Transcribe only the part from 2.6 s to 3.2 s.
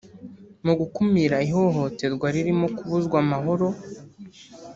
kubuzwa